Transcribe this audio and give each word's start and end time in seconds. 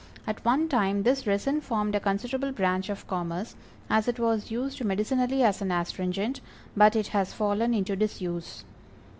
At 0.25 0.43
one 0.43 0.67
time 0.67 1.03
this 1.03 1.27
resin 1.27 1.61
formed 1.61 1.93
a 1.93 1.99
considerable 1.99 2.51
branch 2.51 2.89
of 2.89 3.05
commerce, 3.05 3.55
as 3.87 4.07
it 4.07 4.17
was 4.17 4.49
used 4.49 4.83
medicinally 4.83 5.43
as 5.43 5.61
an 5.61 5.71
astringent, 5.71 6.41
but 6.75 6.95
it 6.95 7.05
has 7.09 7.33
fallen 7.33 7.75
into 7.75 7.95
disuse. 7.95 8.63